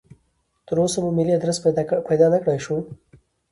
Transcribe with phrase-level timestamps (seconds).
[0.67, 1.57] تراوسه مو ملي ادرس
[2.09, 2.75] پیدا نکړای شو.